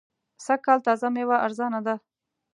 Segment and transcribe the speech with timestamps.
[0.45, 1.95] سږ کال تازه مېوه ارزانه ده.